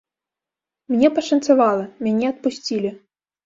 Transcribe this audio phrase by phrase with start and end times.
[0.93, 2.97] Мне пашанцавала, мяне адпусцілі.